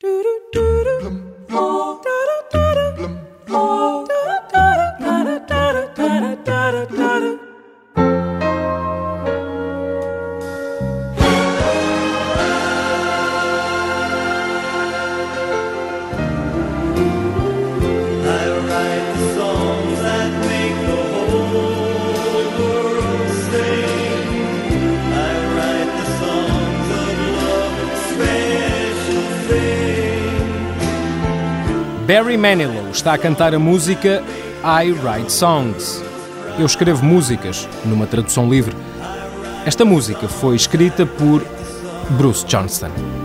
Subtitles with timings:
[0.00, 1.37] Do do do do.
[32.08, 34.24] Barry Manilow está a cantar a música
[34.64, 36.02] I Write Songs.
[36.58, 38.74] Eu escrevo músicas, numa tradução livre.
[39.66, 41.44] Esta música foi escrita por
[42.16, 43.17] Bruce Johnston.